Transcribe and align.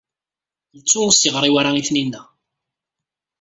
Yettu 0.75 0.97
ur 1.03 1.09
as-yeɣri 1.11 1.49
ara 1.59 1.71
i 1.79 1.83
Taninna. 1.87 2.21